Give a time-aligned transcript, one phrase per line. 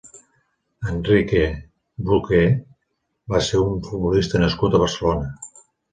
[0.93, 1.43] Enrique
[2.07, 2.41] Buqué
[3.35, 5.35] va ser un futbolista nascut a Barcelona.